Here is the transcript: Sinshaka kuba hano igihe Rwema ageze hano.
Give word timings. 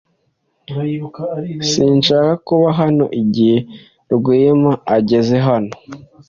Sinshaka 1.69 2.33
kuba 2.47 2.67
hano 2.79 3.05
igihe 3.21 3.57
Rwema 4.13 4.73
ageze 4.97 5.35
hano. 5.47 5.73